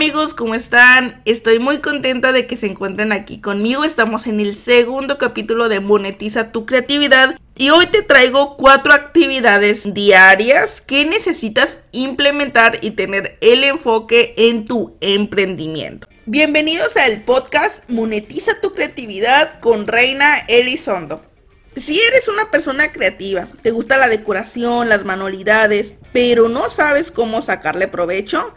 [0.00, 1.20] amigos, ¿cómo están?
[1.26, 3.84] Estoy muy contenta de que se encuentren aquí conmigo.
[3.84, 9.92] Estamos en el segundo capítulo de Monetiza tu creatividad y hoy te traigo cuatro actividades
[9.92, 16.08] diarias que necesitas implementar y tener el enfoque en tu emprendimiento.
[16.24, 21.22] Bienvenidos al podcast Monetiza tu creatividad con Reina Elizondo.
[21.76, 27.42] Si eres una persona creativa, te gusta la decoración, las manualidades, pero no sabes cómo
[27.42, 28.54] sacarle provecho,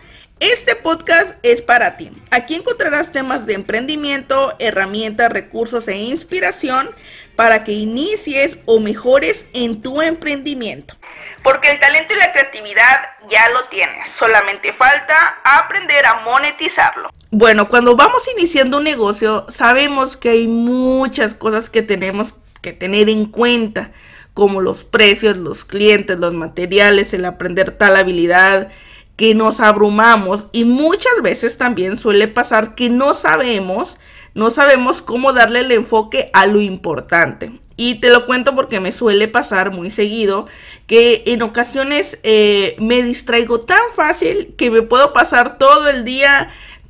[0.51, 2.11] este podcast es para ti.
[2.29, 6.89] Aquí encontrarás temas de emprendimiento, herramientas, recursos e inspiración
[7.37, 10.95] para que inicies o mejores en tu emprendimiento.
[11.43, 17.09] Porque el talento y la creatividad ya lo tienes, solamente falta aprender a monetizarlo.
[17.31, 23.09] Bueno, cuando vamos iniciando un negocio, sabemos que hay muchas cosas que tenemos que tener
[23.09, 23.91] en cuenta,
[24.33, 28.71] como los precios, los clientes, los materiales, el aprender tal habilidad,
[29.15, 33.97] que nos abrumamos y muchas veces también suele pasar que no sabemos,
[34.33, 37.51] no sabemos cómo darle el enfoque a lo importante.
[37.75, 40.47] Y te lo cuento porque me suele pasar muy seguido
[40.85, 46.49] que en ocasiones eh, me distraigo tan fácil que me puedo pasar todo el día,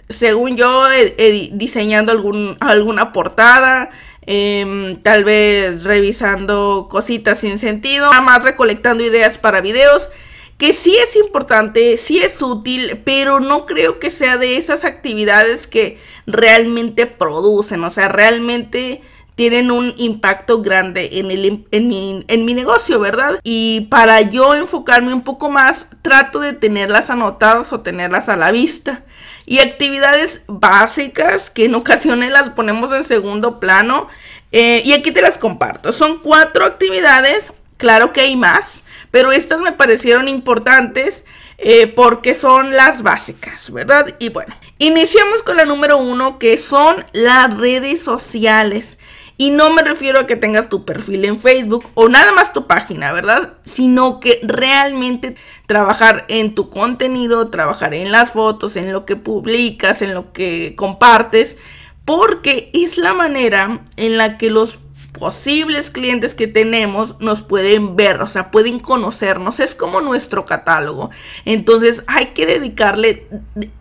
[0.10, 3.92] según yo, eh, eh, diseñando algún, alguna portada.
[4.26, 10.10] Em, tal vez revisando cositas sin sentido, nada más recolectando ideas para videos
[10.58, 15.68] que sí es importante, sí es útil, pero no creo que sea de esas actividades
[15.68, 19.02] que realmente producen, o sea, realmente
[19.36, 23.40] tienen un impacto grande en, el, en, mi, en mi negocio, ¿verdad?
[23.44, 28.52] Y para yo enfocarme un poco más, trato de tenerlas anotadas o tenerlas a la
[28.52, 29.04] vista.
[29.46, 34.08] Y actividades básicas que en ocasiones las ponemos en segundo plano.
[34.52, 35.92] Eh, y aquí te las comparto.
[35.92, 38.83] Son cuatro actividades, claro que hay más
[39.14, 41.24] pero estas me parecieron importantes
[41.60, 44.16] eh, porque son las básicas, ¿verdad?
[44.18, 48.98] Y bueno, iniciamos con la número uno que son las redes sociales.
[49.38, 52.66] Y no me refiero a que tengas tu perfil en Facebook o nada más tu
[52.66, 53.54] página, ¿verdad?
[53.66, 55.36] Sino que realmente
[55.68, 60.74] trabajar en tu contenido, trabajar en las fotos, en lo que publicas, en lo que
[60.76, 61.56] compartes,
[62.04, 64.80] porque es la manera en la que los
[65.14, 71.12] posibles clientes que tenemos nos pueden ver, o sea, pueden conocernos, es como nuestro catálogo.
[71.46, 73.28] Entonces hay que dedicarle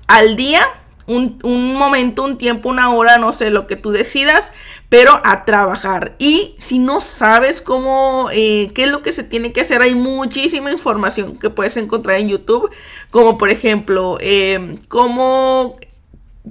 [0.07, 0.69] al día
[1.07, 4.53] un, momento, un tiempo, una hora, no sé, lo que tú decidas,
[4.89, 6.15] pero a trabajar.
[6.19, 9.95] Y si no sabes cómo, eh, qué es lo que se tiene que hacer, hay
[9.95, 12.71] muchísima información que puedes encontrar en YouTube,
[13.11, 15.77] como por ejemplo, eh, como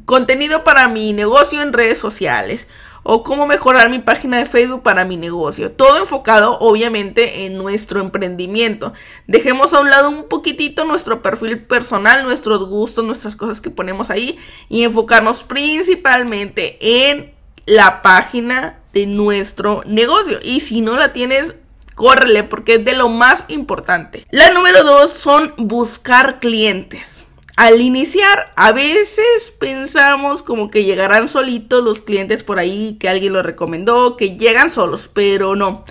[0.06, 2.68] contenido para mi negocio en redes sociales
[3.04, 5.72] o cómo mejorar mi página de Facebook para mi negocio.
[5.72, 8.94] Todo enfocado obviamente en nuestro emprendimiento.
[9.28, 14.10] Dejemos a un lado un poquitito nuestro perfil personal, nuestros gustos, nuestras cosas que ponemos
[14.10, 14.38] ahí
[14.70, 17.34] y enfocarnos principalmente en
[17.66, 20.40] la página de nuestro negocio.
[20.44, 21.56] Y si no la tienes,
[21.96, 24.26] córrele porque es de lo más importante.
[24.32, 27.26] La número dos son buscar clientes
[27.58, 33.34] al iniciar, a veces pensamos como que llegarán solitos los clientes por ahí, que alguien
[33.34, 35.86] los recomendó, que llegan solos, pero no.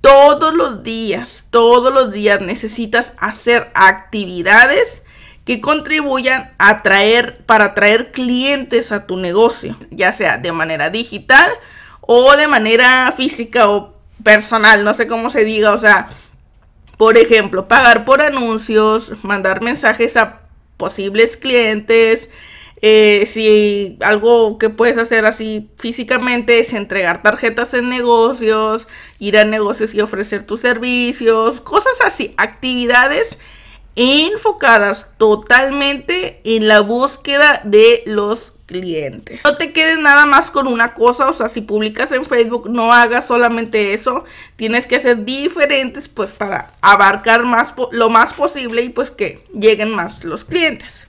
[0.00, 5.02] Todos los días, todos los días necesitas hacer actividades
[5.44, 11.50] que contribuyan a traer, para atraer clientes a tu negocio, ya sea de manera digital
[12.00, 16.08] o de manera física o personal, no sé cómo se diga, o sea,
[16.96, 20.43] por ejemplo, pagar por anuncios, mandar mensajes a
[20.76, 22.28] posibles clientes.
[22.82, 29.44] Eh, si algo que puedes hacer así físicamente es entregar tarjetas en negocios, ir a
[29.44, 33.38] negocios y ofrecer tus servicios, cosas así, actividades
[33.96, 38.52] enfocadas totalmente en la búsqueda de los
[39.44, 42.92] No te quedes nada más con una cosa, o sea, si publicas en Facebook, no
[42.92, 44.24] hagas solamente eso,
[44.56, 49.94] tienes que hacer diferentes pues para abarcar más lo más posible y pues que lleguen
[49.94, 51.06] más los clientes.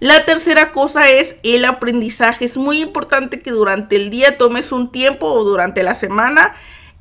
[0.00, 2.44] La tercera cosa es el aprendizaje.
[2.44, 6.54] Es muy importante que durante el día tomes un tiempo o durante la semana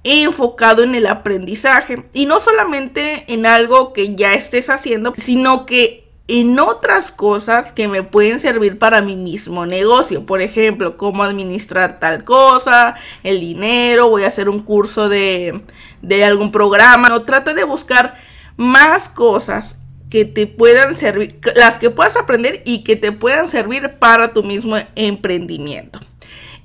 [0.04, 6.07] enfocado en el aprendizaje y no solamente en algo que ya estés haciendo, sino que
[6.28, 10.26] en otras cosas que me pueden servir para mi mismo negocio.
[10.26, 15.62] Por ejemplo, cómo administrar tal cosa, el dinero, voy a hacer un curso de,
[16.02, 17.10] de algún programa.
[17.10, 18.18] No, trata de buscar
[18.58, 19.78] más cosas
[20.10, 24.44] que te puedan servir, las que puedas aprender y que te puedan servir para tu
[24.44, 26.00] mismo emprendimiento.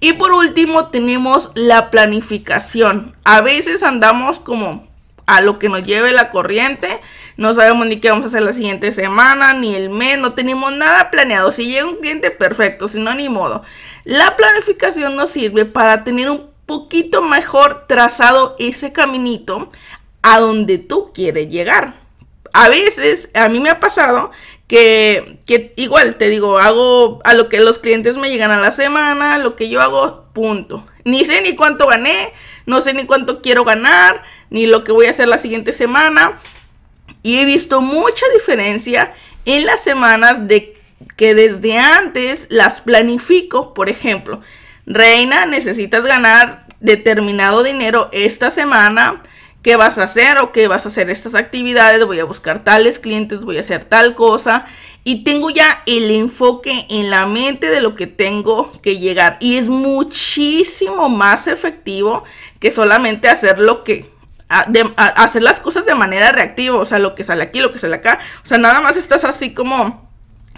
[0.00, 3.15] Y por último tenemos la planificación.
[3.25, 4.88] A veces andamos como
[5.26, 7.00] a lo que nos lleve la corriente.
[7.36, 10.72] No sabemos ni qué vamos a hacer la siguiente semana, ni el mes, no tenemos
[10.72, 11.52] nada planeado.
[11.52, 13.62] Si llega un cliente, perfecto, si no, ni modo.
[14.04, 19.70] La planificación nos sirve para tener un poquito mejor trazado ese caminito
[20.22, 21.94] a donde tú quieres llegar.
[22.52, 24.30] A veces, a mí me ha pasado
[24.69, 28.70] que, que, igual te digo, hago a lo que los clientes me llegan a la
[28.70, 30.84] semana, lo que yo hago, punto.
[31.04, 32.32] Ni sé ni cuánto gané,
[32.66, 36.38] no sé ni cuánto quiero ganar, ni lo que voy a hacer la siguiente semana.
[37.22, 39.12] Y he visto mucha diferencia
[39.44, 40.75] en las semanas de
[41.16, 43.75] que desde antes las planifico.
[43.75, 44.40] Por ejemplo,
[44.87, 49.22] Reina, necesitas ganar determinado dinero esta semana.
[49.62, 50.38] ¿Qué vas a hacer?
[50.38, 52.05] O qué vas a hacer estas actividades.
[52.05, 54.66] Voy a buscar tales clientes, voy a hacer tal cosa.
[55.04, 59.37] Y tengo ya el enfoque en la mente de lo que tengo que llegar.
[59.40, 62.22] Y es muchísimo más efectivo
[62.60, 64.12] que solamente hacer lo que
[64.49, 67.96] hacer las cosas de manera reactiva, o sea, lo que sale aquí, lo que sale
[67.96, 70.10] acá, o sea, nada más estás así como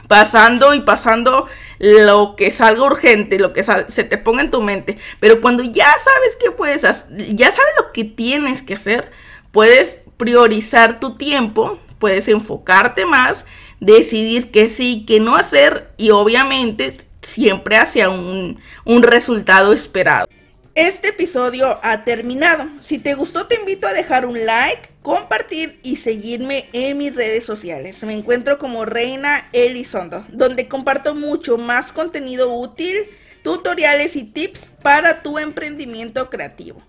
[0.08, 1.47] pasando y pasando
[1.79, 5.87] lo que salga urgente, lo que se te ponga en tu mente, pero cuando ya
[6.02, 9.11] sabes qué puedes hacer, ya sabes lo que tienes que hacer,
[9.52, 13.44] puedes priorizar tu tiempo, puedes enfocarte más,
[13.81, 20.26] decidir qué sí, qué no hacer y obviamente siempre hacia un, un resultado esperado.
[20.75, 22.69] Este episodio ha terminado.
[22.81, 27.44] Si te gustó te invito a dejar un like, compartir y seguirme en mis redes
[27.44, 28.02] sociales.
[28.02, 33.05] Me encuentro como Reina Elizondo, donde comparto mucho más contenido útil,
[33.44, 36.82] tutoriales y tips para tu emprendimiento creativo.